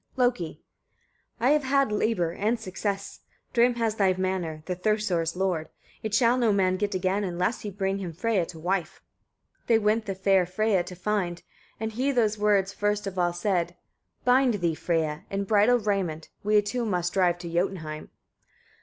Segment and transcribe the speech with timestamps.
[0.17, 0.63] Loki.
[1.37, 1.49] 12.
[1.51, 3.19] "I have had labour and success:
[3.53, 5.69] Thrym has thy hammer, the Thursar's lord.
[6.01, 9.03] It shall no man get again, unless he bring him Freyia to wife."
[9.67, 9.67] 13.
[9.67, 11.43] They went the fair Freyia to find;
[11.79, 13.75] and he those words first of all said:
[14.25, 18.09] "Bind thee, Freyia, in bridal raiment, we two must drive to Jotunheim."